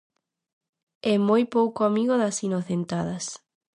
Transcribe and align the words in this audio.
É 1.13 1.15
moi 1.27 1.43
pouco 1.55 1.79
amigo 1.89 2.13
das 2.21 2.37
inocentadas. 2.47 3.25